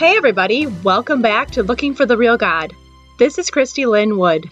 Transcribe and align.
Hey, 0.00 0.16
everybody, 0.16 0.66
welcome 0.66 1.20
back 1.20 1.50
to 1.50 1.62
Looking 1.62 1.94
for 1.94 2.06
the 2.06 2.16
Real 2.16 2.38
God. 2.38 2.74
This 3.18 3.36
is 3.36 3.50
Christy 3.50 3.84
Lynn 3.84 4.16
Wood. 4.16 4.50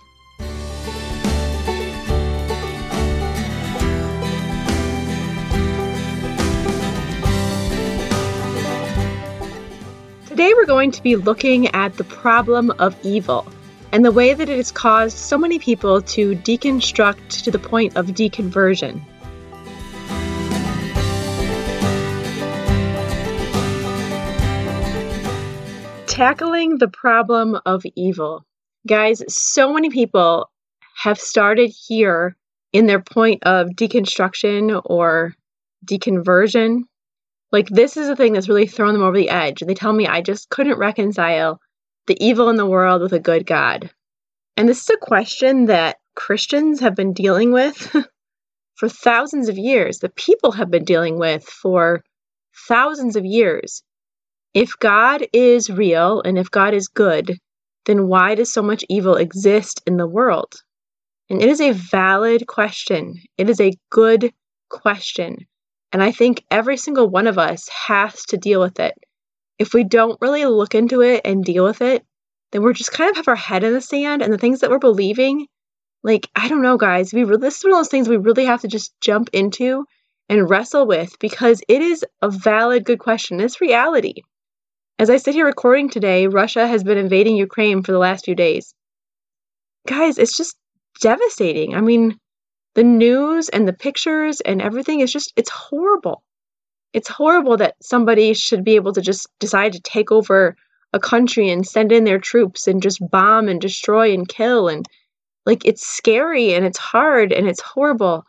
Today, 10.26 10.52
we're 10.52 10.66
going 10.66 10.90
to 10.90 11.02
be 11.02 11.16
looking 11.16 11.68
at 11.68 11.96
the 11.96 12.04
problem 12.04 12.70
of 12.72 12.94
evil 13.02 13.50
and 13.90 14.04
the 14.04 14.12
way 14.12 14.34
that 14.34 14.50
it 14.50 14.56
has 14.58 14.70
caused 14.70 15.16
so 15.16 15.38
many 15.38 15.58
people 15.58 16.02
to 16.02 16.36
deconstruct 16.36 17.44
to 17.44 17.50
the 17.50 17.58
point 17.58 17.96
of 17.96 18.08
deconversion. 18.08 19.00
Tackling 26.18 26.78
the 26.78 26.88
problem 26.88 27.56
of 27.64 27.84
evil. 27.94 28.44
Guys, 28.88 29.22
so 29.28 29.72
many 29.72 29.88
people 29.88 30.50
have 30.96 31.16
started 31.16 31.72
here 31.86 32.36
in 32.72 32.86
their 32.86 33.00
point 33.00 33.44
of 33.44 33.68
deconstruction 33.68 34.82
or 34.84 35.32
deconversion. 35.86 36.80
Like, 37.52 37.68
this 37.68 37.96
is 37.96 38.08
the 38.08 38.16
thing 38.16 38.32
that's 38.32 38.48
really 38.48 38.66
thrown 38.66 38.94
them 38.94 39.02
over 39.02 39.16
the 39.16 39.30
edge. 39.30 39.60
They 39.60 39.74
tell 39.74 39.92
me 39.92 40.08
I 40.08 40.20
just 40.20 40.48
couldn't 40.48 40.76
reconcile 40.76 41.60
the 42.08 42.16
evil 42.20 42.48
in 42.50 42.56
the 42.56 42.66
world 42.66 43.00
with 43.00 43.12
a 43.12 43.20
good 43.20 43.46
God. 43.46 43.92
And 44.56 44.68
this 44.68 44.82
is 44.82 44.90
a 44.90 45.06
question 45.06 45.66
that 45.66 45.98
Christians 46.16 46.80
have 46.80 46.96
been 46.96 47.12
dealing 47.12 47.52
with 47.52 47.94
for 48.74 48.88
thousands 48.88 49.48
of 49.48 49.56
years, 49.56 50.00
the 50.00 50.08
people 50.08 50.50
have 50.50 50.68
been 50.68 50.84
dealing 50.84 51.16
with 51.16 51.44
for 51.44 52.02
thousands 52.66 53.14
of 53.14 53.24
years. 53.24 53.84
If 54.54 54.78
God 54.78 55.26
is 55.32 55.68
real 55.68 56.22
and 56.22 56.38
if 56.38 56.50
God 56.50 56.74
is 56.74 56.88
good, 56.88 57.38
then 57.84 58.08
why 58.08 58.34
does 58.34 58.52
so 58.52 58.62
much 58.62 58.84
evil 58.88 59.16
exist 59.16 59.82
in 59.86 59.96
the 59.96 60.06
world? 60.06 60.54
And 61.30 61.42
it 61.42 61.48
is 61.48 61.60
a 61.60 61.72
valid 61.72 62.46
question. 62.46 63.14
It 63.36 63.50
is 63.50 63.60
a 63.60 63.76
good 63.90 64.32
question. 64.70 65.36
And 65.92 66.02
I 66.02 66.12
think 66.12 66.44
every 66.50 66.76
single 66.76 67.08
one 67.08 67.26
of 67.26 67.38
us 67.38 67.68
has 67.68 68.24
to 68.26 68.36
deal 68.38 68.60
with 68.60 68.80
it. 68.80 68.94
If 69.58 69.74
we 69.74 69.84
don't 69.84 70.20
really 70.20 70.44
look 70.46 70.74
into 70.74 71.02
it 71.02 71.22
and 71.24 71.44
deal 71.44 71.64
with 71.64 71.82
it, 71.82 72.04
then 72.52 72.62
we're 72.62 72.72
just 72.72 72.92
kind 72.92 73.10
of 73.10 73.16
have 73.16 73.28
our 73.28 73.36
head 73.36 73.64
in 73.64 73.74
the 73.74 73.80
sand 73.80 74.22
and 74.22 74.32
the 74.32 74.38
things 74.38 74.60
that 74.60 74.70
we're 74.70 74.78
believing. 74.78 75.46
Like, 76.02 76.28
I 76.34 76.48
don't 76.48 76.62
know, 76.62 76.78
guys. 76.78 77.12
We 77.12 77.24
this 77.24 77.58
is 77.58 77.64
one 77.64 77.72
of 77.72 77.78
those 77.78 77.88
things 77.88 78.08
we 78.08 78.16
really 78.16 78.46
have 78.46 78.62
to 78.62 78.68
just 78.68 78.92
jump 79.00 79.30
into 79.32 79.84
and 80.28 80.48
wrestle 80.48 80.86
with 80.86 81.18
because 81.18 81.62
it 81.68 81.82
is 81.82 82.04
a 82.22 82.30
valid, 82.30 82.84
good 82.84 82.98
question. 82.98 83.40
It's 83.40 83.60
reality. 83.60 84.22
As 85.00 85.10
I 85.10 85.18
sit 85.18 85.34
here 85.34 85.46
recording 85.46 85.88
today, 85.88 86.26
Russia 86.26 86.66
has 86.66 86.82
been 86.82 86.98
invading 86.98 87.36
Ukraine 87.36 87.84
for 87.84 87.92
the 87.92 87.98
last 87.98 88.24
few 88.24 88.34
days. 88.34 88.74
Guys, 89.86 90.18
it's 90.18 90.36
just 90.36 90.56
devastating. 91.00 91.76
I 91.76 91.80
mean, 91.80 92.18
the 92.74 92.82
news 92.82 93.48
and 93.48 93.68
the 93.68 93.72
pictures 93.72 94.40
and 94.40 94.60
everything 94.60 94.98
is 94.98 95.12
just, 95.12 95.32
it's 95.36 95.50
horrible. 95.50 96.24
It's 96.92 97.08
horrible 97.08 97.58
that 97.58 97.76
somebody 97.80 98.34
should 98.34 98.64
be 98.64 98.74
able 98.74 98.92
to 98.94 99.00
just 99.00 99.28
decide 99.38 99.74
to 99.74 99.80
take 99.80 100.10
over 100.10 100.56
a 100.92 100.98
country 100.98 101.48
and 101.48 101.64
send 101.64 101.92
in 101.92 102.02
their 102.02 102.18
troops 102.18 102.66
and 102.66 102.82
just 102.82 102.98
bomb 103.08 103.46
and 103.46 103.60
destroy 103.60 104.12
and 104.12 104.28
kill. 104.28 104.66
And 104.66 104.84
like, 105.46 105.64
it's 105.64 105.86
scary 105.86 106.54
and 106.54 106.66
it's 106.66 106.78
hard 106.78 107.32
and 107.32 107.46
it's 107.46 107.60
horrible. 107.60 108.26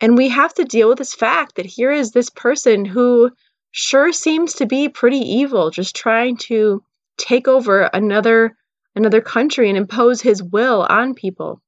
And 0.00 0.16
we 0.16 0.28
have 0.28 0.54
to 0.54 0.64
deal 0.64 0.88
with 0.88 0.98
this 0.98 1.14
fact 1.14 1.56
that 1.56 1.66
here 1.66 1.90
is 1.90 2.12
this 2.12 2.30
person 2.30 2.84
who 2.84 3.32
sure 3.72 4.12
seems 4.12 4.54
to 4.54 4.66
be 4.66 4.88
pretty 4.88 5.18
evil, 5.18 5.70
just 5.70 5.96
trying 5.96 6.36
to 6.36 6.84
take 7.18 7.48
over 7.48 7.82
another 7.82 8.56
another 8.94 9.22
country 9.22 9.68
and 9.68 9.78
impose 9.78 10.20
his 10.20 10.42
will 10.42 10.86
on 10.88 11.14
people. 11.14 11.60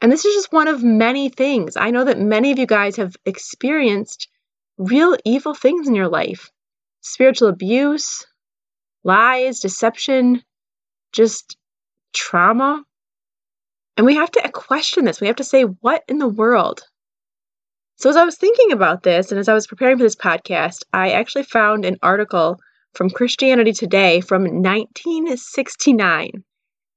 And 0.00 0.12
this 0.12 0.24
is 0.24 0.34
just 0.34 0.52
one 0.52 0.68
of 0.68 0.84
many 0.84 1.28
things. 1.28 1.76
I 1.76 1.90
know 1.90 2.04
that 2.04 2.20
many 2.20 2.52
of 2.52 2.58
you 2.60 2.66
guys 2.66 2.96
have 2.96 3.16
experienced 3.26 4.28
real 4.76 5.16
evil 5.24 5.54
things 5.54 5.88
in 5.88 5.96
your 5.96 6.08
life. 6.08 6.50
Spiritual 7.00 7.48
abuse, 7.48 8.24
lies, 9.02 9.58
deception, 9.58 10.42
just 11.12 11.56
trauma. 12.12 12.84
And 13.96 14.06
we 14.06 14.14
have 14.14 14.30
to 14.32 14.48
question 14.50 15.04
this. 15.04 15.20
We 15.20 15.26
have 15.26 15.36
to 15.36 15.44
say, 15.44 15.62
what 15.62 16.04
in 16.06 16.18
the 16.18 16.28
world? 16.28 16.82
So, 17.98 18.08
as 18.08 18.16
I 18.16 18.24
was 18.24 18.36
thinking 18.36 18.70
about 18.70 19.02
this 19.02 19.32
and 19.32 19.40
as 19.40 19.48
I 19.48 19.54
was 19.54 19.66
preparing 19.66 19.96
for 19.96 20.04
this 20.04 20.14
podcast, 20.14 20.84
I 20.92 21.10
actually 21.10 21.42
found 21.42 21.84
an 21.84 21.96
article 22.00 22.56
from 22.94 23.10
Christianity 23.10 23.72
Today 23.72 24.20
from 24.20 24.42
1969. 24.44 26.30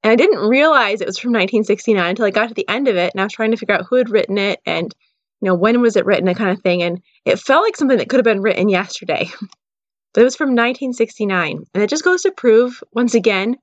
And 0.03 0.11
I 0.11 0.15
didn't 0.15 0.47
realize 0.47 1.01
it 1.01 1.07
was 1.07 1.17
from 1.17 1.31
1969 1.31 2.07
until 2.07 2.25
I 2.25 2.29
got 2.29 2.49
to 2.49 2.53
the 2.53 2.69
end 2.69 2.87
of 2.87 2.97
it 2.97 3.11
and 3.13 3.19
I 3.19 3.23
was 3.23 3.33
trying 3.33 3.49
to 3.49 3.57
figure 3.57 3.73
out 3.73 3.85
who 3.89 3.95
had 3.95 4.11
written 4.11 4.37
it 4.37 4.59
and, 4.63 4.93
you 5.41 5.47
know, 5.47 5.55
when 5.55 5.81
was 5.81 5.95
it 5.95 6.05
written, 6.05 6.25
that 6.25 6.35
kind 6.37 6.51
of 6.51 6.61
thing. 6.61 6.83
And 6.83 7.01
it 7.25 7.39
felt 7.39 7.63
like 7.63 7.77
something 7.77 7.97
that 7.97 8.07
could 8.07 8.19
have 8.19 8.23
been 8.23 8.43
written 8.43 8.69
yesterday. 8.69 9.27
but 10.13 10.21
it 10.21 10.23
was 10.23 10.35
from 10.35 10.49
1969. 10.49 11.63
And 11.73 11.83
it 11.83 11.89
just 11.89 12.03
goes 12.03 12.21
to 12.23 12.31
prove, 12.31 12.83
once 12.93 13.15
again, 13.15 13.55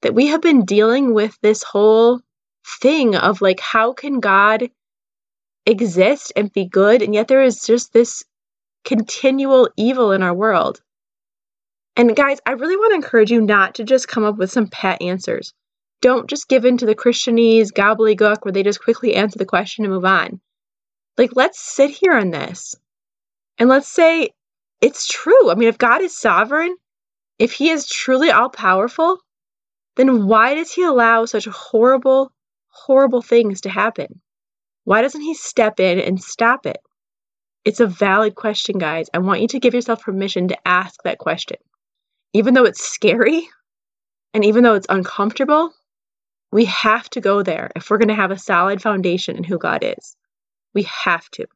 that 0.00 0.14
we 0.14 0.28
have 0.28 0.40
been 0.40 0.64
dealing 0.64 1.12
with 1.12 1.36
this 1.42 1.62
whole 1.62 2.22
thing 2.80 3.16
of 3.16 3.42
like, 3.42 3.60
how 3.60 3.92
can 3.92 4.20
God 4.20 4.70
exist 5.66 6.32
and 6.36 6.52
be 6.52 6.66
good, 6.66 7.02
and 7.02 7.14
yet 7.14 7.28
there 7.28 7.42
is 7.42 7.60
just 7.60 7.92
this 7.92 8.24
continual 8.84 9.68
evil 9.76 10.12
in 10.12 10.22
our 10.22 10.34
world. 10.34 10.80
And 11.96 12.16
guys, 12.16 12.38
I 12.46 12.52
really 12.52 12.76
want 12.76 12.92
to 12.92 12.96
encourage 12.96 13.30
you 13.30 13.40
not 13.40 13.74
to 13.74 13.84
just 13.84 14.08
come 14.08 14.24
up 14.24 14.36
with 14.36 14.50
some 14.50 14.68
pat 14.68 15.02
answers. 15.02 15.52
Don't 16.00 16.30
just 16.30 16.48
give 16.48 16.64
in 16.64 16.78
to 16.78 16.86
the 16.86 16.94
Christianese 16.94 17.72
gobbledygook 17.72 18.38
where 18.42 18.52
they 18.52 18.62
just 18.62 18.82
quickly 18.82 19.14
answer 19.14 19.38
the 19.38 19.44
question 19.44 19.84
and 19.84 19.92
move 19.92 20.04
on. 20.04 20.40
Like, 21.18 21.32
let's 21.34 21.60
sit 21.60 21.90
here 21.90 22.14
on 22.14 22.30
this 22.30 22.74
and 23.58 23.68
let's 23.68 23.88
say 23.88 24.30
it's 24.80 25.06
true. 25.06 25.50
I 25.50 25.54
mean, 25.54 25.68
if 25.68 25.76
God 25.76 26.00
is 26.00 26.18
sovereign, 26.18 26.74
if 27.38 27.52
He 27.52 27.68
is 27.68 27.86
truly 27.86 28.30
all 28.30 28.48
powerful, 28.48 29.18
then 29.96 30.26
why 30.26 30.54
does 30.54 30.72
He 30.72 30.82
allow 30.82 31.26
such 31.26 31.44
horrible, 31.44 32.32
horrible 32.68 33.20
things 33.20 33.60
to 33.62 33.68
happen? 33.68 34.22
Why 34.90 35.02
doesn't 35.02 35.20
he 35.20 35.34
step 35.34 35.78
in 35.78 36.00
and 36.00 36.20
stop 36.20 36.66
it? 36.66 36.78
It's 37.64 37.78
a 37.78 37.86
valid 37.86 38.34
question, 38.34 38.76
guys. 38.76 39.08
I 39.14 39.18
want 39.18 39.40
you 39.40 39.46
to 39.46 39.60
give 39.60 39.72
yourself 39.72 40.02
permission 40.02 40.48
to 40.48 40.58
ask 40.66 41.00
that 41.04 41.18
question. 41.18 41.58
Even 42.32 42.54
though 42.54 42.64
it's 42.64 42.82
scary 42.82 43.48
and 44.34 44.44
even 44.44 44.64
though 44.64 44.74
it's 44.74 44.88
uncomfortable, 44.88 45.72
we 46.50 46.64
have 46.64 47.08
to 47.10 47.20
go 47.20 47.44
there 47.44 47.70
if 47.76 47.88
we're 47.88 47.98
going 47.98 48.08
to 48.08 48.16
have 48.16 48.32
a 48.32 48.38
solid 48.38 48.82
foundation 48.82 49.36
in 49.36 49.44
who 49.44 49.58
God 49.58 49.84
is. 49.84 50.16
We 50.74 50.82
have 51.04 51.30
to. 51.34 51.46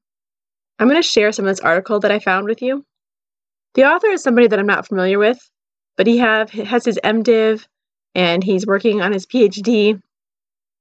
I'm 0.78 0.87
going 0.87 1.03
to 1.03 1.09
share 1.09 1.33
some 1.33 1.45
of 1.45 1.51
this 1.51 1.59
article 1.59 1.99
that 1.99 2.12
I 2.12 2.21
found 2.21 2.47
with 2.47 2.62
you. 2.62 2.87
The 3.75 3.83
author 3.83 4.11
is 4.11 4.22
somebody 4.22 4.47
that 4.47 4.61
I'm 4.61 4.65
not 4.65 4.87
familiar 4.87 5.19
with, 5.19 5.41
but 5.97 6.06
he 6.06 6.19
have 6.19 6.51
has 6.51 6.84
his 6.84 7.01
MDiv 7.03 7.66
and 8.15 8.45
he's 8.45 8.65
working 8.65 9.03
on 9.03 9.12
his 9.12 9.27
PhD 9.27 10.01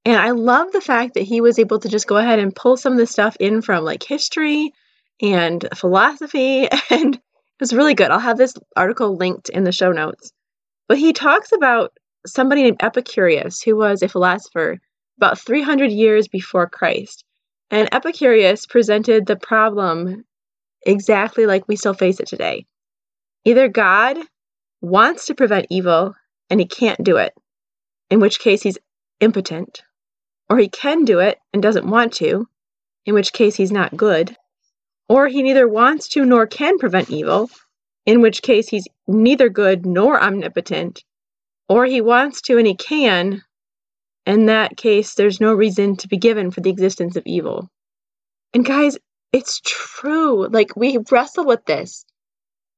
and 0.04 0.16
I 0.16 0.30
love 0.32 0.70
the 0.72 0.80
fact 0.80 1.14
that 1.14 1.22
he 1.22 1.40
was 1.40 1.58
able 1.58 1.78
to 1.80 1.88
just 1.88 2.06
go 2.06 2.16
ahead 2.16 2.38
and 2.38 2.54
pull 2.54 2.76
some 2.76 2.92
of 2.92 2.98
the 2.98 3.06
stuff 3.06 3.36
in 3.40 3.62
from 3.62 3.84
like 3.84 4.02
history 4.02 4.72
and 5.20 5.66
philosophy. 5.74 6.68
And 6.90 7.14
it 7.14 7.60
was 7.60 7.72
really 7.72 7.94
good. 7.94 8.10
I'll 8.10 8.18
have 8.18 8.36
this 8.36 8.54
article 8.76 9.16
linked 9.16 9.48
in 9.48 9.64
the 9.64 9.72
show 9.72 9.92
notes. 9.92 10.32
But 10.88 10.98
he 10.98 11.12
talks 11.12 11.52
about 11.52 11.96
somebody 12.26 12.62
named 12.62 12.78
Epicurus, 12.80 13.62
who 13.62 13.76
was 13.76 14.02
a 14.02 14.08
philosopher 14.08 14.80
about 15.16 15.38
300 15.38 15.90
years 15.90 16.28
before 16.28 16.68
Christ. 16.68 17.24
And 17.70 17.88
Epicurus 17.92 18.66
presented 18.66 19.26
the 19.26 19.36
problem 19.36 20.24
exactly 20.84 21.46
like 21.46 21.66
we 21.68 21.76
still 21.76 21.94
face 21.94 22.20
it 22.20 22.26
today. 22.26 22.66
Either 23.44 23.68
God 23.68 24.18
wants 24.80 25.26
to 25.26 25.34
prevent 25.34 25.66
evil 25.70 26.14
and 26.50 26.60
he 26.60 26.66
can't 26.66 27.02
do 27.02 27.16
it, 27.16 27.32
in 28.10 28.20
which 28.20 28.40
case 28.40 28.62
he's 28.62 28.78
impotent, 29.20 29.82
or 30.48 30.58
he 30.58 30.68
can 30.68 31.04
do 31.04 31.20
it 31.20 31.38
and 31.52 31.62
doesn't 31.62 31.88
want 31.88 32.12
to, 32.14 32.46
in 33.06 33.14
which 33.14 33.32
case 33.32 33.54
he's 33.54 33.72
not 33.72 33.96
good. 33.96 34.36
Or 35.08 35.28
he 35.28 35.42
neither 35.42 35.68
wants 35.68 36.08
to 36.08 36.24
nor 36.24 36.46
can 36.46 36.78
prevent 36.78 37.10
evil, 37.10 37.50
in 38.06 38.20
which 38.20 38.42
case 38.42 38.68
he's 38.68 38.88
neither 39.06 39.48
good 39.48 39.86
nor 39.86 40.22
omnipotent. 40.22 41.02
Or 41.68 41.86
he 41.86 42.00
wants 42.00 42.42
to 42.42 42.58
and 42.58 42.66
he 42.66 42.74
can, 42.74 43.42
in 44.26 44.46
that 44.46 44.76
case 44.76 45.14
there's 45.14 45.40
no 45.40 45.52
reason 45.52 45.96
to 45.96 46.08
be 46.08 46.16
given 46.16 46.50
for 46.50 46.60
the 46.60 46.70
existence 46.70 47.16
of 47.16 47.26
evil. 47.26 47.70
And 48.52 48.64
guys, 48.64 48.98
it's 49.32 49.60
true. 49.64 50.46
Like 50.48 50.76
we 50.76 50.98
wrestle 51.10 51.44
with 51.44 51.64
this. 51.66 52.04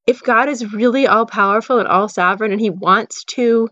If 0.06 0.22
God 0.22 0.48
is 0.48 0.72
really 0.72 1.06
all 1.06 1.26
powerful 1.26 1.78
and 1.78 1.88
all 1.88 2.08
sovereign 2.08 2.52
and 2.52 2.60
he 2.60 2.70
wants 2.70 3.24
to 3.24 3.68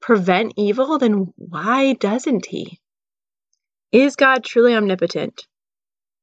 prevent 0.00 0.54
evil, 0.56 0.98
then 0.98 1.32
why 1.36 1.94
doesn't 1.94 2.46
he? 2.46 2.80
Is 3.94 4.16
God 4.16 4.42
truly 4.42 4.74
omnipotent? 4.74 5.46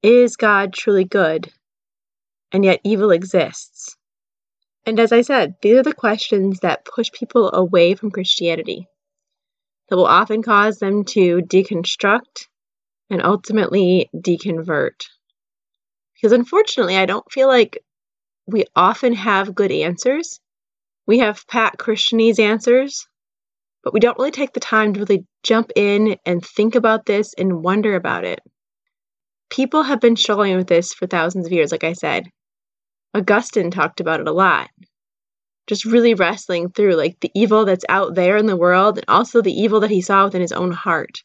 Is 0.03 0.35
God 0.35 0.73
truly 0.73 1.05
good? 1.05 1.53
And 2.51 2.65
yet 2.65 2.81
evil 2.83 3.11
exists. 3.11 3.95
And 4.85 4.99
as 4.99 5.13
I 5.13 5.21
said, 5.21 5.55
these 5.61 5.77
are 5.77 5.83
the 5.83 5.93
questions 5.93 6.59
that 6.59 6.83
push 6.83 7.13
people 7.13 7.49
away 7.53 7.95
from 7.95 8.11
Christianity, 8.11 8.89
that 9.87 9.95
will 9.95 10.05
often 10.05 10.43
cause 10.43 10.79
them 10.79 11.05
to 11.11 11.37
deconstruct 11.37 12.49
and 13.09 13.23
ultimately 13.23 14.09
deconvert. 14.13 15.05
Because 16.15 16.33
unfortunately, 16.33 16.97
I 16.97 17.05
don't 17.05 17.31
feel 17.31 17.47
like 17.47 17.77
we 18.47 18.65
often 18.75 19.13
have 19.13 19.55
good 19.55 19.71
answers. 19.71 20.41
We 21.07 21.19
have 21.19 21.47
Pat 21.47 21.77
Christianese 21.77 22.37
answers, 22.37 23.07
but 23.83 23.93
we 23.93 23.99
don't 23.99 24.17
really 24.17 24.31
take 24.31 24.53
the 24.53 24.59
time 24.59 24.93
to 24.93 24.99
really 24.99 25.25
jump 25.43 25.71
in 25.75 26.17
and 26.25 26.45
think 26.45 26.75
about 26.75 27.05
this 27.05 27.33
and 27.33 27.63
wonder 27.63 27.95
about 27.95 28.23
it. 28.23 28.39
People 29.49 29.83
have 29.83 29.99
been 29.99 30.15
struggling 30.15 30.55
with 30.55 30.67
this 30.67 30.93
for 30.93 31.07
thousands 31.07 31.45
of 31.45 31.51
years, 31.51 31.71
like 31.71 31.83
I 31.83 31.93
said. 31.93 32.29
Augustine 33.13 33.71
talked 33.71 33.99
about 33.99 34.21
it 34.21 34.27
a 34.27 34.31
lot. 34.31 34.69
Just 35.67 35.85
really 35.85 36.13
wrestling 36.13 36.69
through 36.69 36.95
like 36.95 37.19
the 37.19 37.31
evil 37.35 37.65
that's 37.65 37.85
out 37.89 38.15
there 38.15 38.37
in 38.37 38.45
the 38.45 38.55
world 38.55 38.97
and 38.97 39.05
also 39.07 39.41
the 39.41 39.53
evil 39.53 39.81
that 39.81 39.91
he 39.91 40.01
saw 40.01 40.25
within 40.25 40.41
his 40.41 40.53
own 40.53 40.71
heart. 40.71 41.23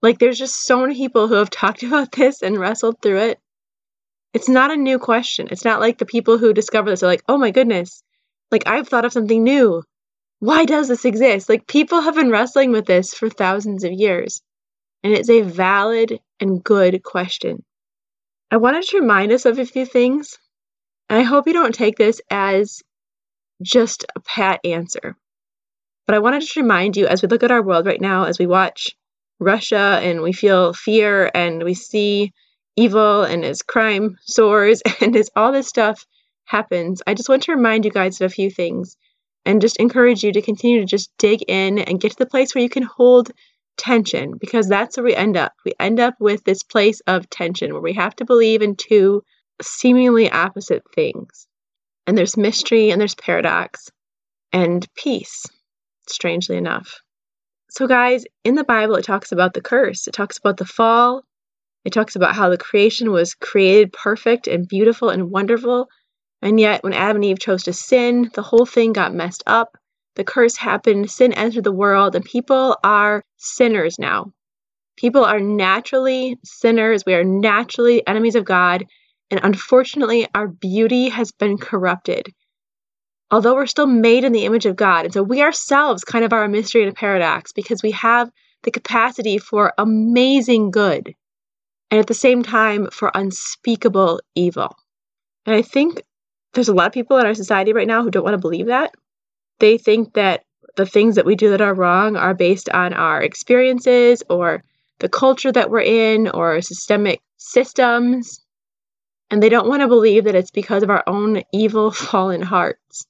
Like 0.00 0.18
there's 0.18 0.38
just 0.38 0.64
so 0.64 0.80
many 0.80 0.94
people 0.94 1.28
who 1.28 1.34
have 1.34 1.50
talked 1.50 1.82
about 1.82 2.12
this 2.12 2.42
and 2.42 2.58
wrestled 2.58 3.00
through 3.02 3.18
it. 3.18 3.38
It's 4.32 4.48
not 4.48 4.72
a 4.72 4.76
new 4.76 4.98
question. 4.98 5.48
It's 5.50 5.64
not 5.64 5.80
like 5.80 5.98
the 5.98 6.06
people 6.06 6.38
who 6.38 6.54
discover 6.54 6.88
this 6.88 7.02
are 7.02 7.06
like, 7.06 7.22
oh 7.28 7.36
my 7.36 7.50
goodness, 7.50 8.02
like 8.50 8.66
I've 8.66 8.88
thought 8.88 9.04
of 9.04 9.12
something 9.12 9.42
new. 9.42 9.82
Why 10.42 10.64
does 10.64 10.88
this 10.88 11.04
exist? 11.04 11.48
Like 11.48 11.68
people 11.68 12.00
have 12.00 12.16
been 12.16 12.32
wrestling 12.32 12.72
with 12.72 12.84
this 12.84 13.14
for 13.14 13.30
thousands 13.30 13.84
of 13.84 13.92
years. 13.92 14.42
And 15.04 15.12
it's 15.12 15.30
a 15.30 15.42
valid 15.42 16.18
and 16.40 16.64
good 16.64 17.04
question. 17.04 17.62
I 18.50 18.56
wanted 18.56 18.82
to 18.82 18.98
remind 18.98 19.30
us 19.30 19.46
of 19.46 19.60
a 19.60 19.64
few 19.64 19.86
things. 19.86 20.36
And 21.08 21.20
I 21.20 21.22
hope 21.22 21.46
you 21.46 21.52
don't 21.52 21.72
take 21.72 21.96
this 21.96 22.20
as 22.28 22.82
just 23.62 24.04
a 24.16 24.20
pat 24.20 24.58
answer. 24.64 25.16
But 26.08 26.16
I 26.16 26.18
wanted 26.18 26.42
to 26.42 26.60
remind 26.60 26.96
you 26.96 27.06
as 27.06 27.22
we 27.22 27.28
look 27.28 27.44
at 27.44 27.52
our 27.52 27.62
world 27.62 27.86
right 27.86 28.00
now, 28.00 28.24
as 28.24 28.40
we 28.40 28.46
watch 28.46 28.96
Russia 29.38 30.00
and 30.02 30.22
we 30.22 30.32
feel 30.32 30.72
fear 30.72 31.30
and 31.32 31.62
we 31.62 31.74
see 31.74 32.32
evil 32.74 33.22
and 33.22 33.44
as 33.44 33.62
crime 33.62 34.18
soars 34.24 34.82
and 35.00 35.14
as 35.14 35.30
all 35.36 35.52
this 35.52 35.68
stuff 35.68 36.04
happens, 36.46 37.00
I 37.06 37.14
just 37.14 37.28
want 37.28 37.44
to 37.44 37.54
remind 37.54 37.84
you 37.84 37.92
guys 37.92 38.20
of 38.20 38.26
a 38.26 38.34
few 38.34 38.50
things 38.50 38.96
and 39.44 39.60
just 39.60 39.78
encourage 39.78 40.22
you 40.22 40.32
to 40.32 40.42
continue 40.42 40.80
to 40.80 40.86
just 40.86 41.10
dig 41.18 41.42
in 41.48 41.78
and 41.78 42.00
get 42.00 42.12
to 42.12 42.18
the 42.18 42.26
place 42.26 42.54
where 42.54 42.62
you 42.62 42.70
can 42.70 42.84
hold 42.84 43.30
tension 43.76 44.34
because 44.38 44.68
that's 44.68 44.96
where 44.96 45.04
we 45.04 45.14
end 45.14 45.36
up. 45.36 45.52
We 45.64 45.72
end 45.80 46.00
up 46.00 46.14
with 46.20 46.44
this 46.44 46.62
place 46.62 47.00
of 47.06 47.28
tension 47.30 47.72
where 47.72 47.82
we 47.82 47.94
have 47.94 48.14
to 48.16 48.24
believe 48.24 48.62
in 48.62 48.76
two 48.76 49.22
seemingly 49.60 50.30
opposite 50.30 50.82
things. 50.94 51.46
And 52.06 52.16
there's 52.16 52.36
mystery 52.36 52.90
and 52.90 53.00
there's 53.00 53.14
paradox 53.14 53.90
and 54.52 54.86
peace, 54.94 55.46
strangely 56.08 56.56
enough. 56.56 57.00
So, 57.70 57.86
guys, 57.86 58.24
in 58.44 58.54
the 58.54 58.64
Bible, 58.64 58.96
it 58.96 59.04
talks 59.04 59.32
about 59.32 59.54
the 59.54 59.62
curse, 59.62 60.06
it 60.06 60.12
talks 60.12 60.36
about 60.36 60.58
the 60.58 60.66
fall, 60.66 61.22
it 61.84 61.92
talks 61.92 62.16
about 62.16 62.34
how 62.34 62.50
the 62.50 62.58
creation 62.58 63.10
was 63.10 63.34
created 63.34 63.92
perfect 63.92 64.46
and 64.46 64.68
beautiful 64.68 65.08
and 65.08 65.30
wonderful. 65.30 65.88
And 66.42 66.58
yet, 66.58 66.82
when 66.82 66.92
Adam 66.92 67.16
and 67.16 67.24
Eve 67.24 67.38
chose 67.38 67.62
to 67.64 67.72
sin, 67.72 68.30
the 68.34 68.42
whole 68.42 68.66
thing 68.66 68.92
got 68.92 69.14
messed 69.14 69.42
up. 69.46 69.78
The 70.16 70.24
curse 70.24 70.56
happened, 70.56 71.10
sin 71.10 71.32
entered 71.32 71.64
the 71.64 71.72
world, 71.72 72.14
and 72.14 72.24
people 72.24 72.76
are 72.84 73.22
sinners 73.38 73.98
now. 73.98 74.32
People 74.96 75.24
are 75.24 75.40
naturally 75.40 76.38
sinners. 76.44 77.06
We 77.06 77.14
are 77.14 77.24
naturally 77.24 78.06
enemies 78.06 78.34
of 78.34 78.44
God. 78.44 78.84
And 79.30 79.40
unfortunately, 79.42 80.26
our 80.34 80.48
beauty 80.48 81.08
has 81.08 81.32
been 81.32 81.56
corrupted 81.56 82.34
although 83.32 83.54
we're 83.54 83.66
still 83.66 83.86
made 83.86 84.24
in 84.24 84.32
the 84.32 84.44
image 84.44 84.66
of 84.66 84.76
God. 84.76 85.06
And 85.06 85.14
so 85.14 85.22
we 85.22 85.40
ourselves 85.42 86.04
kind 86.04 86.24
of 86.24 86.32
are 86.32 86.44
a 86.44 86.48
mystery 86.48 86.82
and 86.82 86.92
a 86.92 86.94
paradox 86.94 87.52
because 87.52 87.82
we 87.82 87.92
have 87.92 88.30
the 88.62 88.70
capacity 88.70 89.38
for 89.38 89.72
amazing 89.78 90.70
good 90.70 91.14
and 91.90 91.98
at 91.98 92.06
the 92.06 92.14
same 92.14 92.42
time 92.42 92.88
for 92.92 93.10
unspeakable 93.14 94.20
evil. 94.34 94.76
And 95.46 95.56
I 95.56 95.62
think 95.62 96.02
there's 96.54 96.68
a 96.68 96.74
lot 96.74 96.86
of 96.86 96.92
people 96.92 97.18
in 97.18 97.26
our 97.26 97.34
society 97.34 97.72
right 97.72 97.86
now 97.86 98.02
who 98.02 98.10
don't 98.10 98.24
want 98.24 98.34
to 98.34 98.38
believe 98.38 98.66
that. 98.66 98.92
They 99.58 99.78
think 99.78 100.14
that 100.14 100.44
the 100.76 100.86
things 100.86 101.16
that 101.16 101.26
we 101.26 101.36
do 101.36 101.50
that 101.50 101.60
are 101.60 101.74
wrong 101.74 102.16
are 102.16 102.34
based 102.34 102.68
on 102.70 102.92
our 102.92 103.22
experiences 103.22 104.22
or 104.28 104.62
the 104.98 105.08
culture 105.08 105.52
that 105.52 105.70
we're 105.70 105.80
in 105.80 106.28
or 106.28 106.60
systemic 106.60 107.20
systems. 107.36 108.40
And 109.30 109.42
they 109.42 109.48
don't 109.48 109.68
want 109.68 109.80
to 109.82 109.88
believe 109.88 110.24
that 110.24 110.34
it's 110.34 110.50
because 110.50 110.82
of 110.82 110.90
our 110.90 111.02
own 111.06 111.42
evil, 111.52 111.90
fallen 111.90 112.42
hearts 112.42 113.06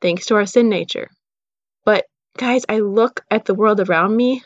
thanks 0.00 0.26
to 0.26 0.34
our 0.34 0.46
sin 0.46 0.68
nature. 0.68 1.08
But 1.84 2.04
guys, 2.36 2.64
I 2.68 2.80
look 2.80 3.24
at 3.30 3.46
the 3.46 3.54
world 3.54 3.80
around 3.80 4.14
me 4.14 4.44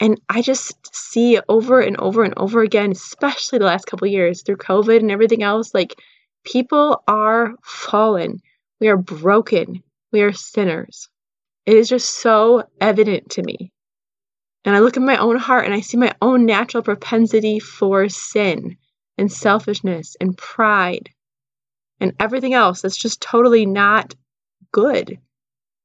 and 0.00 0.20
I 0.28 0.42
just 0.42 0.94
see 0.94 1.38
over 1.48 1.80
and 1.80 1.96
over 1.98 2.24
and 2.24 2.34
over 2.36 2.62
again, 2.62 2.92
especially 2.92 3.58
the 3.58 3.66
last 3.66 3.86
couple 3.86 4.08
years 4.08 4.42
through 4.42 4.56
COVID 4.56 4.98
and 4.98 5.10
everything 5.10 5.42
else, 5.42 5.74
like 5.74 5.94
people 6.44 7.02
are 7.06 7.54
fallen. 7.62 8.40
We 8.80 8.88
are 8.88 8.96
broken. 8.96 9.82
We 10.12 10.22
are 10.22 10.32
sinners. 10.32 11.08
It 11.66 11.76
is 11.76 11.88
just 11.88 12.10
so 12.10 12.64
evident 12.80 13.30
to 13.32 13.42
me. 13.42 13.72
And 14.64 14.74
I 14.74 14.80
look 14.80 14.96
at 14.96 15.02
my 15.02 15.16
own 15.16 15.36
heart 15.36 15.64
and 15.64 15.74
I 15.74 15.80
see 15.80 15.96
my 15.96 16.12
own 16.20 16.44
natural 16.44 16.82
propensity 16.82 17.58
for 17.58 18.08
sin 18.08 18.76
and 19.16 19.30
selfishness 19.30 20.16
and 20.20 20.36
pride 20.36 21.10
and 22.00 22.14
everything 22.18 22.54
else 22.54 22.82
that's 22.82 22.96
just 22.96 23.20
totally 23.20 23.66
not 23.66 24.14
good. 24.72 25.18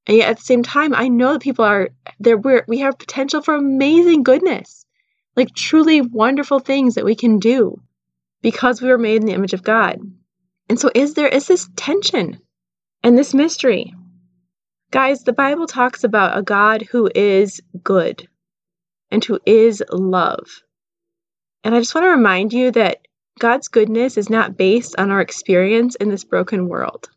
And 0.08 0.18
yet 0.18 0.30
at 0.30 0.38
the 0.38 0.44
same 0.44 0.64
time, 0.64 0.94
I 0.94 1.08
know 1.08 1.34
that 1.34 1.42
people 1.42 1.66
are 1.66 1.90
there. 2.20 2.38
We're, 2.38 2.64
we 2.68 2.80
have 2.80 2.98
potential 2.98 3.42
for 3.42 3.56
amazing 3.56 4.24
goodness, 4.24 4.86
like 5.36 5.54
truly 5.54 6.02
wonderful 6.02 6.60
things 6.60 6.96
that 6.96 7.06
we 7.06 7.16
can 7.16 7.40
do 7.40 7.82
because 8.42 8.82
we 8.82 8.90
were 8.90 8.98
made 8.98 9.22
in 9.22 9.26
the 9.26 9.34
image 9.34 9.54
of 9.54 9.64
God. 9.64 10.00
And 10.70 10.80
so, 10.80 10.90
is 10.94 11.14
there 11.14 11.28
is 11.28 11.48
this 11.48 11.70
tension 11.76 12.40
and 13.04 13.18
this 13.18 13.34
mystery? 13.34 13.94
Guys, 14.92 15.24
the 15.24 15.34
Bible 15.34 15.68
talks 15.68 16.04
about 16.04 16.38
a 16.38 16.42
God 16.42 16.84
who 16.84 17.10
is 17.14 17.62
good 17.84 18.28
and 19.12 19.24
who 19.24 19.40
is 19.46 19.84
love. 19.92 20.62
And 21.64 21.76
I 21.76 21.80
just 21.80 21.94
want 21.94 22.06
to 22.06 22.10
remind 22.10 22.54
you 22.54 22.72
that 22.72 23.08
God's 23.40 23.68
goodness 23.68 24.18
is 24.18 24.30
not 24.30 24.56
based 24.56 24.96
on 24.98 25.12
our 25.12 25.22
experience 25.22 25.96
in 25.96 26.10
this 26.10 26.24
broken 26.24 26.68
world. 26.68 27.10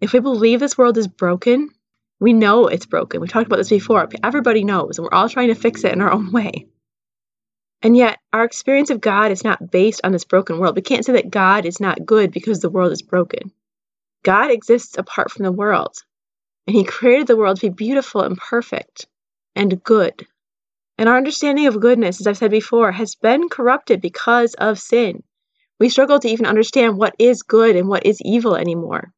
If 0.00 0.12
we 0.12 0.20
believe 0.20 0.60
this 0.60 0.76
world 0.76 0.98
is 0.98 1.08
broken, 1.08 1.70
we 2.20 2.32
know 2.32 2.66
it's 2.66 2.86
broken. 2.86 3.20
We 3.20 3.28
talked 3.28 3.46
about 3.46 3.56
this 3.56 3.70
before. 3.70 4.08
Everybody 4.22 4.64
knows, 4.64 4.98
and 4.98 5.04
we're 5.04 5.16
all 5.16 5.28
trying 5.28 5.48
to 5.48 5.54
fix 5.54 5.84
it 5.84 5.92
in 5.92 6.00
our 6.00 6.12
own 6.12 6.32
way. 6.32 6.66
And 7.82 7.96
yet, 7.96 8.18
our 8.32 8.44
experience 8.44 8.90
of 8.90 9.00
God 9.00 9.32
is 9.32 9.42
not 9.42 9.70
based 9.70 10.02
on 10.04 10.12
this 10.12 10.24
broken 10.24 10.58
world. 10.58 10.76
We 10.76 10.82
can't 10.82 11.04
say 11.04 11.14
that 11.14 11.30
God 11.30 11.66
is 11.66 11.80
not 11.80 12.06
good 12.06 12.30
because 12.30 12.60
the 12.60 12.70
world 12.70 12.92
is 12.92 13.02
broken. 13.02 13.50
God 14.22 14.50
exists 14.52 14.96
apart 14.96 15.32
from 15.32 15.44
the 15.44 15.52
world, 15.52 15.96
and 16.66 16.76
He 16.76 16.84
created 16.84 17.26
the 17.26 17.36
world 17.36 17.60
to 17.60 17.70
be 17.70 17.74
beautiful 17.74 18.22
and 18.22 18.36
perfect 18.36 19.06
and 19.56 19.82
good. 19.82 20.26
And 20.96 21.08
our 21.08 21.16
understanding 21.16 21.66
of 21.66 21.80
goodness, 21.80 22.20
as 22.20 22.26
I've 22.28 22.38
said 22.38 22.52
before, 22.52 22.92
has 22.92 23.16
been 23.16 23.48
corrupted 23.48 24.00
because 24.00 24.54
of 24.54 24.78
sin. 24.78 25.24
We 25.80 25.88
struggle 25.88 26.20
to 26.20 26.28
even 26.28 26.46
understand 26.46 26.96
what 26.96 27.16
is 27.18 27.42
good 27.42 27.74
and 27.74 27.88
what 27.88 28.06
is 28.06 28.22
evil 28.22 28.54
anymore. 28.54 29.12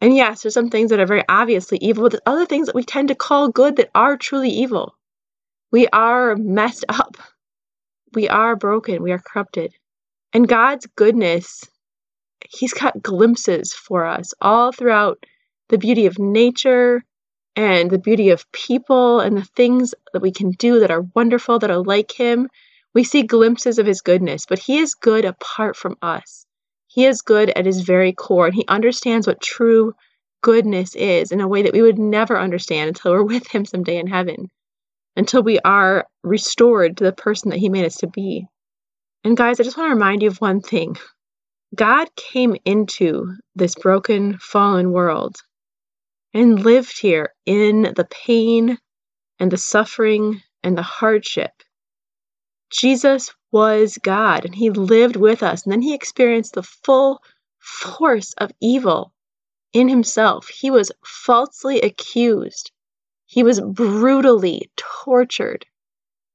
And 0.00 0.14
yes, 0.14 0.42
there's 0.42 0.54
some 0.54 0.70
things 0.70 0.90
that 0.90 1.00
are 1.00 1.06
very 1.06 1.24
obviously 1.28 1.78
evil, 1.78 2.04
but 2.04 2.12
there's 2.12 2.22
other 2.26 2.46
things 2.46 2.66
that 2.66 2.76
we 2.76 2.84
tend 2.84 3.08
to 3.08 3.16
call 3.16 3.48
good 3.48 3.76
that 3.76 3.90
are 3.96 4.16
truly 4.16 4.50
evil. 4.50 4.94
We 5.72 5.88
are 5.88 6.36
messed 6.36 6.84
up. 6.88 7.16
We 8.14 8.28
are 8.28 8.56
broken. 8.56 9.02
We 9.02 9.12
are 9.12 9.18
corrupted. 9.18 9.74
And 10.32 10.48
God's 10.48 10.86
goodness, 10.96 11.64
He's 12.48 12.72
got 12.72 13.02
glimpses 13.02 13.72
for 13.72 14.04
us 14.04 14.34
all 14.40 14.72
throughout 14.72 15.24
the 15.68 15.78
beauty 15.78 16.06
of 16.06 16.18
nature 16.18 17.04
and 17.56 17.90
the 17.90 17.98
beauty 17.98 18.30
of 18.30 18.50
people 18.52 19.20
and 19.20 19.36
the 19.36 19.44
things 19.56 19.94
that 20.12 20.22
we 20.22 20.30
can 20.32 20.52
do 20.52 20.80
that 20.80 20.90
are 20.90 21.06
wonderful, 21.14 21.58
that 21.58 21.70
are 21.70 21.82
like 21.82 22.12
Him. 22.12 22.48
We 22.94 23.04
see 23.04 23.22
glimpses 23.22 23.78
of 23.78 23.86
His 23.86 24.00
goodness, 24.00 24.46
but 24.46 24.58
He 24.58 24.78
is 24.78 24.94
good 24.94 25.24
apart 25.24 25.76
from 25.76 25.96
us. 26.00 26.46
He 26.90 27.04
is 27.04 27.20
good 27.20 27.50
at 27.50 27.66
his 27.66 27.82
very 27.82 28.12
core, 28.14 28.46
and 28.46 28.54
he 28.54 28.64
understands 28.66 29.26
what 29.26 29.42
true 29.42 29.94
goodness 30.40 30.94
is 30.96 31.30
in 31.30 31.40
a 31.40 31.46
way 31.46 31.62
that 31.62 31.74
we 31.74 31.82
would 31.82 31.98
never 31.98 32.38
understand 32.38 32.88
until 32.88 33.12
we're 33.12 33.22
with 33.34 33.46
him 33.46 33.66
someday 33.66 33.98
in 33.98 34.06
heaven, 34.06 34.50
until 35.18 35.42
we 35.42 35.58
are 35.58 36.06
restored 36.22 36.96
to 36.96 37.04
the 37.04 37.12
person 37.12 37.50
that 37.50 37.58
he 37.58 37.68
made 37.68 37.84
us 37.84 37.96
to 37.96 38.06
be. 38.06 38.46
And 39.24 39.36
guys, 39.36 39.58
I 39.58 39.64
just 39.64 39.76
want 39.76 39.90
to 39.90 39.94
remind 39.94 40.22
you 40.22 40.28
of 40.28 40.40
one 40.40 40.60
thing 40.60 40.96
God 41.74 42.08
came 42.14 42.56
into 42.64 43.34
this 43.56 43.74
broken, 43.74 44.38
fallen 44.38 44.92
world 44.92 45.36
and 46.32 46.62
lived 46.64 47.00
here 47.00 47.34
in 47.44 47.82
the 47.96 48.06
pain 48.10 48.78
and 49.40 49.50
the 49.50 49.56
suffering 49.56 50.40
and 50.62 50.78
the 50.78 50.82
hardship. 50.82 51.50
Jesus 52.70 53.34
was 53.50 53.98
God 54.00 54.44
and 54.44 54.54
he 54.54 54.70
lived 54.70 55.16
with 55.16 55.42
us. 55.42 55.64
And 55.64 55.72
then 55.72 55.82
he 55.82 55.94
experienced 55.94 56.54
the 56.54 56.62
full 56.62 57.20
force 57.58 58.34
of 58.34 58.52
evil 58.60 59.12
in 59.72 59.88
himself. 59.88 60.48
He 60.48 60.70
was 60.70 60.92
falsely 61.04 61.80
accused. 61.80 62.70
He 63.30 63.42
was 63.42 63.60
brutally 63.60 64.70
tortured. 64.76 65.66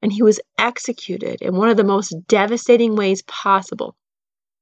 And 0.03 0.13
he 0.13 0.21
was 0.21 0.39
executed 0.59 1.41
in 1.41 1.55
one 1.55 1.69
of 1.69 1.77
the 1.77 1.83
most 1.83 2.13
devastating 2.27 2.95
ways 2.95 3.23
possible. 3.23 3.95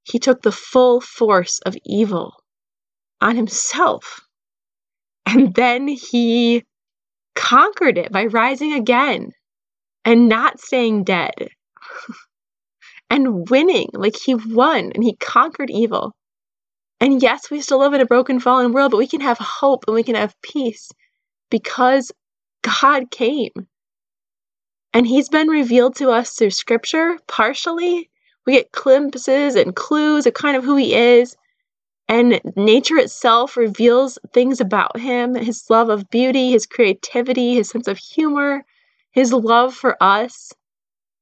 He 0.03 0.17
took 0.17 0.41
the 0.41 0.51
full 0.51 1.01
force 1.01 1.59
of 1.65 1.75
evil 1.85 2.41
on 3.19 3.35
himself. 3.35 4.21
And 5.25 5.53
then 5.53 5.89
he 5.89 6.63
conquered 7.35 7.97
it 7.97 8.11
by 8.11 8.25
rising 8.25 8.73
again 8.73 9.31
and 10.05 10.29
not 10.29 10.59
staying 10.61 11.03
dead 11.03 11.49
and 13.09 13.49
winning. 13.49 13.89
Like 13.93 14.15
he 14.15 14.35
won 14.35 14.91
and 14.93 15.03
he 15.03 15.15
conquered 15.17 15.69
evil. 15.69 16.13
And 17.01 17.21
yes, 17.21 17.51
we 17.51 17.61
still 17.61 17.79
live 17.79 17.93
in 17.93 18.01
a 18.01 18.05
broken, 18.05 18.39
fallen 18.39 18.71
world, 18.71 18.91
but 18.91 18.97
we 18.97 19.07
can 19.07 19.21
have 19.21 19.37
hope 19.37 19.83
and 19.87 19.95
we 19.95 20.03
can 20.03 20.15
have 20.15 20.39
peace 20.41 20.91
because 21.49 22.11
God 22.61 23.11
came. 23.11 23.51
And 24.93 25.07
he's 25.07 25.29
been 25.29 25.47
revealed 25.47 25.95
to 25.97 26.09
us 26.09 26.31
through 26.31 26.51
scripture 26.51 27.17
partially. 27.27 28.09
We 28.45 28.53
get 28.53 28.71
glimpses 28.71 29.55
and 29.55 29.75
clues 29.75 30.25
of 30.25 30.33
kind 30.33 30.57
of 30.57 30.63
who 30.63 30.75
he 30.75 30.93
is. 30.93 31.35
And 32.07 32.41
nature 32.57 32.97
itself 32.97 33.55
reveals 33.55 34.19
things 34.33 34.59
about 34.59 34.99
him 34.99 35.35
his 35.35 35.69
love 35.69 35.89
of 35.89 36.09
beauty, 36.09 36.51
his 36.51 36.65
creativity, 36.65 37.55
his 37.55 37.69
sense 37.69 37.87
of 37.87 37.97
humor, 37.97 38.65
his 39.11 39.31
love 39.31 39.73
for 39.73 39.95
us. 40.03 40.51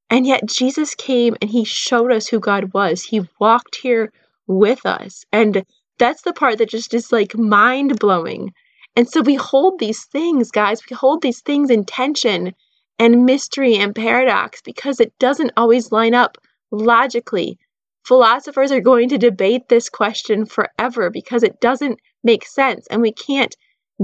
And 0.08 0.26
yet 0.26 0.46
Jesus 0.46 0.96
came 0.96 1.36
and 1.40 1.48
he 1.48 1.64
showed 1.64 2.10
us 2.10 2.26
who 2.26 2.40
God 2.40 2.72
was. 2.74 3.02
He 3.02 3.28
walked 3.38 3.76
here 3.76 4.12
with 4.48 4.84
us. 4.84 5.24
And 5.30 5.64
that's 5.98 6.22
the 6.22 6.32
part 6.32 6.58
that 6.58 6.70
just 6.70 6.92
is 6.92 7.12
like 7.12 7.36
mind 7.36 8.00
blowing. 8.00 8.52
And 8.96 9.08
so 9.08 9.22
we 9.22 9.34
hold 9.34 9.78
these 9.78 10.04
things, 10.06 10.50
guys, 10.50 10.80
we 10.90 10.96
hold 10.96 11.22
these 11.22 11.40
things 11.40 11.70
in 11.70 11.84
tension 11.84 12.54
and 12.98 13.24
mystery 13.24 13.76
and 13.76 13.94
paradox 13.94 14.60
because 14.62 15.00
it 15.00 15.18
doesn't 15.18 15.52
always 15.56 15.92
line 15.92 16.14
up 16.14 16.36
logically. 16.70 17.58
Philosophers 18.04 18.72
are 18.72 18.80
going 18.80 19.08
to 19.08 19.18
debate 19.18 19.68
this 19.68 19.88
question 19.88 20.44
forever 20.44 21.10
because 21.10 21.42
it 21.42 21.60
doesn't 21.60 22.00
make 22.24 22.44
sense 22.44 22.86
and 22.88 23.00
we 23.00 23.12
can't 23.12 23.56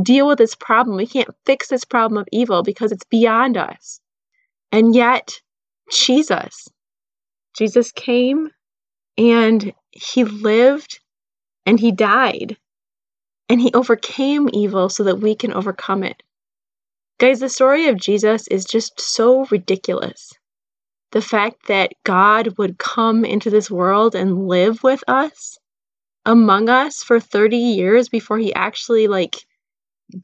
deal 0.03 0.27
with 0.27 0.39
this 0.39 0.55
problem. 0.55 0.97
We 0.97 1.07
can't 1.07 1.35
fix 1.45 1.69
this 1.69 1.85
problem 1.85 2.19
of 2.19 2.29
evil 2.31 2.63
because 2.63 2.93
it's 2.93 3.05
beyond 3.05 3.57
us. 3.57 4.01
And 4.71 4.95
yet, 4.95 5.41
Jesus, 5.91 6.69
Jesus 7.57 7.93
came 7.93 8.51
and 9.17 9.73
he 9.91 10.25
lived 10.25 11.01
and 11.65 11.81
he 11.81 11.93
died 11.93 12.57
and 13.49 13.61
he 13.61 13.73
overcame 13.73 14.49
evil 14.53 14.89
so 14.89 15.05
that 15.05 15.21
we 15.21 15.35
can 15.35 15.53
overcome 15.53 16.03
it. 16.03 16.23
Guys, 17.19 17.41
the 17.41 17.49
story 17.49 17.89
of 17.89 17.97
Jesus 17.97 18.47
is 18.49 18.65
just 18.65 19.01
so 19.01 19.47
ridiculous. 19.47 20.33
The 21.13 21.23
fact 21.23 21.69
that 21.69 21.93
God 22.05 22.59
would 22.59 22.79
come 22.79 23.25
into 23.25 23.49
this 23.49 23.71
world 23.71 24.15
and 24.15 24.49
live 24.49 24.83
with 24.83 25.03
us, 25.09 25.59
among 26.27 26.69
us 26.69 27.03
for 27.03 27.21
30 27.21 27.57
years 27.57 28.09
before 28.09 28.39
he 28.39 28.53
actually 28.53 29.07
like 29.07 29.37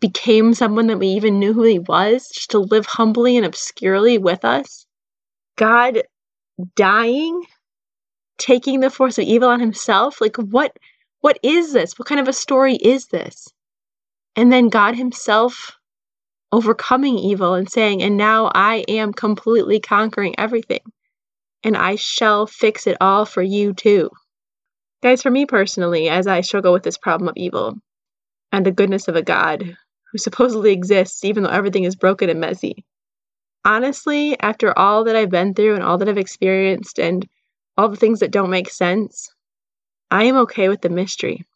became 0.00 0.54
someone 0.54 0.88
that 0.88 0.98
we 0.98 1.08
even 1.08 1.38
knew 1.38 1.52
who 1.52 1.62
he 1.62 1.78
was, 1.78 2.28
just 2.28 2.50
to 2.50 2.58
live 2.58 2.86
humbly 2.86 3.36
and 3.36 3.46
obscurely 3.46 4.18
with 4.18 4.44
us. 4.44 4.86
God 5.56 6.02
dying, 6.76 7.42
taking 8.38 8.80
the 8.80 8.90
force 8.90 9.18
of 9.18 9.24
evil 9.24 9.48
on 9.48 9.60
himself. 9.60 10.20
Like 10.20 10.36
what 10.36 10.76
what 11.22 11.38
is 11.42 11.72
this? 11.72 11.98
What 11.98 12.06
kind 12.06 12.20
of 12.20 12.28
a 12.28 12.32
story 12.32 12.74
is 12.74 13.06
this? 13.06 13.48
And 14.36 14.52
then 14.52 14.68
God 14.68 14.94
himself 14.94 15.72
overcoming 16.52 17.16
evil 17.16 17.54
and 17.54 17.70
saying, 17.70 18.02
"And 18.02 18.18
now 18.18 18.50
I 18.54 18.84
am 18.88 19.14
completely 19.14 19.80
conquering 19.80 20.34
everything, 20.38 20.82
and 21.64 21.76
I 21.76 21.96
shall 21.96 22.46
fix 22.46 22.86
it 22.86 22.98
all 23.00 23.24
for 23.24 23.42
you 23.42 23.72
too." 23.72 24.10
Guys, 25.02 25.22
for 25.22 25.30
me 25.30 25.46
personally, 25.46 26.08
as 26.08 26.26
I 26.26 26.42
struggle 26.42 26.72
with 26.72 26.82
this 26.82 26.98
problem 26.98 27.28
of 27.28 27.36
evil, 27.36 27.74
and 28.52 28.66
the 28.66 28.70
goodness 28.70 29.08
of 29.08 29.16
a 29.16 29.22
God 29.22 29.76
who 30.10 30.18
supposedly 30.18 30.72
exists 30.72 31.24
even 31.24 31.42
though 31.42 31.50
everything 31.50 31.84
is 31.84 31.96
broken 31.96 32.28
and 32.28 32.40
messy. 32.40 32.84
Honestly, 33.64 34.38
after 34.40 34.76
all 34.78 35.04
that 35.04 35.16
I've 35.16 35.30
been 35.30 35.54
through 35.54 35.74
and 35.74 35.82
all 35.82 35.98
that 35.98 36.08
I've 36.08 36.18
experienced 36.18 36.98
and 36.98 37.26
all 37.78 37.88
the 37.88 37.96
things 37.96 38.20
that 38.20 38.32
don't 38.32 38.50
make 38.50 38.68
sense, 38.68 39.31
I 40.12 40.24
am 40.24 40.36
okay 40.40 40.68
with 40.68 40.82
the 40.82 40.90
mystery. 40.90 41.46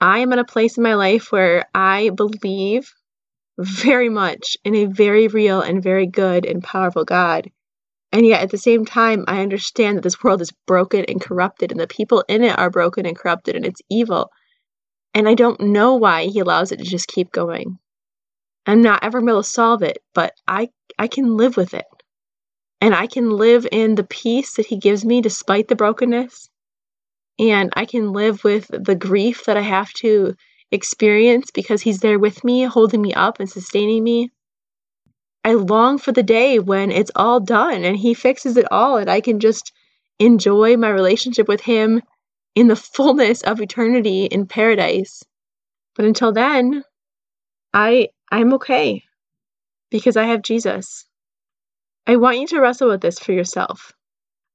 I 0.00 0.20
am 0.20 0.32
at 0.32 0.38
a 0.38 0.46
place 0.46 0.78
in 0.78 0.82
my 0.82 0.94
life 0.94 1.30
where 1.30 1.66
I 1.74 2.08
believe 2.08 2.90
very 3.58 4.08
much 4.08 4.56
in 4.64 4.74
a 4.74 4.86
very 4.86 5.28
real 5.28 5.60
and 5.60 5.82
very 5.82 6.06
good 6.06 6.46
and 6.46 6.64
powerful 6.64 7.04
God. 7.04 7.50
And 8.12 8.24
yet 8.24 8.40
at 8.40 8.48
the 8.48 8.56
same 8.56 8.86
time, 8.86 9.26
I 9.28 9.42
understand 9.42 9.98
that 9.98 10.00
this 10.00 10.24
world 10.24 10.40
is 10.40 10.54
broken 10.66 11.04
and 11.04 11.20
corrupted, 11.20 11.70
and 11.70 11.78
the 11.78 11.86
people 11.86 12.24
in 12.28 12.42
it 12.42 12.58
are 12.58 12.70
broken 12.70 13.04
and 13.04 13.14
corrupted, 13.14 13.56
and 13.56 13.66
it's 13.66 13.82
evil. 13.90 14.30
And 15.12 15.28
I 15.28 15.34
don't 15.34 15.60
know 15.60 15.96
why 15.96 16.28
he 16.28 16.40
allows 16.40 16.72
it 16.72 16.78
to 16.78 16.84
just 16.84 17.08
keep 17.08 17.30
going. 17.30 17.78
I'm 18.64 18.80
not 18.80 19.04
ever 19.04 19.18
able 19.18 19.42
to 19.42 19.46
solve 19.46 19.82
it, 19.82 19.98
but 20.14 20.32
I, 20.48 20.70
I 20.98 21.08
can 21.08 21.36
live 21.36 21.58
with 21.58 21.74
it. 21.74 21.84
And 22.80 22.94
I 22.94 23.06
can 23.06 23.28
live 23.28 23.66
in 23.70 23.96
the 23.96 24.04
peace 24.04 24.54
that 24.54 24.64
he 24.64 24.78
gives 24.78 25.04
me 25.04 25.20
despite 25.20 25.68
the 25.68 25.76
brokenness. 25.76 26.48
And 27.38 27.72
I 27.74 27.84
can 27.84 28.12
live 28.12 28.44
with 28.44 28.68
the 28.68 28.94
grief 28.94 29.44
that 29.44 29.56
I 29.56 29.62
have 29.62 29.92
to 29.94 30.34
experience 30.70 31.50
because 31.52 31.82
he's 31.82 32.00
there 32.00 32.18
with 32.18 32.42
me, 32.44 32.64
holding 32.64 33.02
me 33.02 33.12
up 33.14 33.40
and 33.40 33.48
sustaining 33.48 34.02
me. 34.02 34.30
I 35.44 35.54
long 35.54 35.98
for 35.98 36.12
the 36.12 36.22
day 36.22 36.58
when 36.58 36.90
it's 36.90 37.12
all 37.14 37.40
done 37.40 37.84
and 37.84 37.96
he 37.96 38.14
fixes 38.14 38.56
it 38.56 38.66
all 38.72 38.96
and 38.96 39.08
I 39.08 39.20
can 39.20 39.38
just 39.38 39.72
enjoy 40.18 40.76
my 40.76 40.88
relationship 40.88 41.46
with 41.46 41.60
him 41.60 42.02
in 42.54 42.68
the 42.68 42.76
fullness 42.76 43.42
of 43.42 43.60
eternity 43.60 44.24
in 44.24 44.46
paradise. 44.46 45.22
But 45.94 46.06
until 46.06 46.32
then, 46.32 46.82
I 47.72 48.08
I'm 48.32 48.54
okay 48.54 49.04
because 49.90 50.16
I 50.16 50.24
have 50.24 50.42
Jesus. 50.42 51.06
I 52.06 52.16
want 52.16 52.38
you 52.38 52.46
to 52.48 52.60
wrestle 52.60 52.88
with 52.88 53.00
this 53.00 53.18
for 53.18 53.32
yourself. 53.32 53.92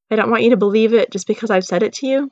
I 0.09 0.15
don't 0.15 0.31
want 0.31 0.43
you 0.43 0.49
to 0.49 0.57
believe 0.57 0.93
it 0.93 1.11
just 1.11 1.27
because 1.27 1.49
I've 1.49 1.63
said 1.63 1.83
it 1.83 1.93
to 1.93 2.07
you. 2.07 2.29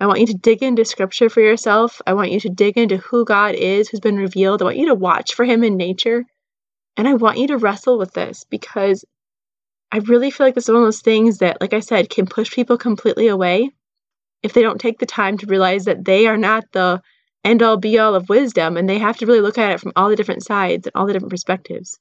I 0.00 0.06
want 0.06 0.20
you 0.20 0.26
to 0.28 0.34
dig 0.34 0.62
into 0.62 0.84
scripture 0.86 1.28
for 1.28 1.42
yourself. 1.42 2.00
I 2.06 2.14
want 2.14 2.32
you 2.32 2.40
to 2.40 2.48
dig 2.48 2.78
into 2.78 2.96
who 2.96 3.26
God 3.26 3.54
is, 3.54 3.88
who's 3.88 4.00
been 4.00 4.16
revealed. 4.16 4.62
I 4.62 4.64
want 4.64 4.78
you 4.78 4.86
to 4.86 4.94
watch 4.94 5.34
for 5.34 5.44
him 5.44 5.62
in 5.62 5.76
nature. 5.76 6.24
And 6.96 7.06
I 7.06 7.14
want 7.14 7.38
you 7.38 7.48
to 7.48 7.58
wrestle 7.58 7.98
with 7.98 8.14
this 8.14 8.44
because 8.44 9.04
I 9.92 9.98
really 9.98 10.30
feel 10.30 10.46
like 10.46 10.54
this 10.54 10.64
is 10.64 10.70
one 10.70 10.82
of 10.82 10.86
those 10.86 11.02
things 11.02 11.38
that, 11.38 11.60
like 11.60 11.74
I 11.74 11.80
said, 11.80 12.08
can 12.08 12.26
push 12.26 12.50
people 12.50 12.78
completely 12.78 13.28
away 13.28 13.70
if 14.42 14.54
they 14.54 14.62
don't 14.62 14.80
take 14.80 14.98
the 14.98 15.06
time 15.06 15.36
to 15.38 15.46
realize 15.46 15.84
that 15.84 16.04
they 16.04 16.26
are 16.26 16.38
not 16.38 16.64
the 16.72 17.02
end 17.44 17.62
all 17.62 17.76
be 17.76 17.98
all 17.98 18.14
of 18.14 18.28
wisdom 18.28 18.76
and 18.76 18.88
they 18.88 18.98
have 18.98 19.18
to 19.18 19.26
really 19.26 19.40
look 19.40 19.58
at 19.58 19.72
it 19.72 19.80
from 19.80 19.92
all 19.96 20.08
the 20.08 20.16
different 20.16 20.44
sides 20.44 20.86
and 20.86 20.92
all 20.94 21.06
the 21.06 21.12
different 21.12 21.30
perspectives. 21.32 21.98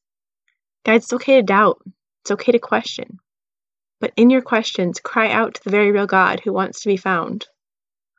Guys, 0.85 1.03
it's 1.03 1.13
okay 1.13 1.35
to 1.35 1.43
doubt, 1.43 1.81
it's 2.23 2.31
okay 2.31 2.53
to 2.53 2.59
question. 2.59 3.19
But 3.99 4.13
in 4.15 4.29
your 4.29 4.41
questions, 4.41 5.01
cry 5.01 5.29
out 5.29 5.55
to 5.55 5.63
the 5.63 5.69
very 5.69 5.91
real 5.91 6.07
God 6.07 6.39
who 6.39 6.53
wants 6.53 6.81
to 6.81 6.89
be 6.89 6.97
found, 6.97 7.47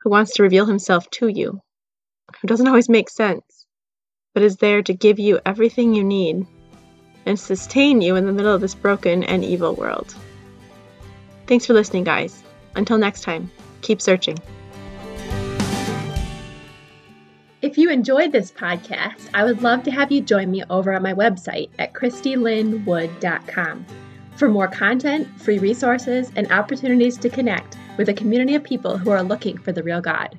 who 0.01 0.09
wants 0.09 0.33
to 0.33 0.43
reveal 0.43 0.65
himself 0.65 1.09
to 1.11 1.27
you, 1.27 1.61
who 2.41 2.47
doesn't 2.47 2.67
always 2.67 2.89
make 2.89 3.09
sense, 3.09 3.65
but 4.33 4.43
is 4.43 4.57
there 4.57 4.81
to 4.81 4.93
give 4.93 5.19
you 5.19 5.39
everything 5.45 5.93
you 5.93 6.03
need 6.03 6.45
and 7.25 7.39
sustain 7.39 8.01
you 8.01 8.15
in 8.15 8.25
the 8.25 8.33
middle 8.33 8.53
of 8.53 8.61
this 8.61 8.75
broken 8.75 9.23
and 9.23 9.43
evil 9.43 9.75
world. 9.75 10.15
Thanks 11.47 11.65
for 11.65 11.73
listening, 11.73 12.03
guys. 12.03 12.43
Until 12.75 12.97
next 12.97 13.21
time 13.21 13.51
keep 13.81 14.01
searching. 14.01 14.37
If 17.61 17.77
you 17.77 17.89
enjoyed 17.91 18.31
this 18.31 18.51
podcast, 18.51 19.29
I 19.33 19.43
would 19.43 19.61
love 19.61 19.83
to 19.83 19.91
have 19.91 20.11
you 20.11 20.21
join 20.21 20.49
me 20.49 20.63
over 20.69 20.93
on 20.93 21.03
my 21.03 21.13
website 21.13 21.69
at 21.77 21.93
christylynwood.com 21.93 23.85
for 24.35 24.49
more 24.49 24.67
content, 24.67 25.27
free 25.39 25.59
resources, 25.59 26.31
and 26.35 26.51
opportunities 26.51 27.17
to 27.17 27.29
connect 27.29 27.77
with 27.97 28.09
a 28.09 28.13
community 28.13 28.55
of 28.55 28.63
people 28.63 28.97
who 28.97 29.09
are 29.09 29.23
looking 29.23 29.57
for 29.57 29.71
the 29.71 29.83
real 29.83 30.01
God. 30.01 30.37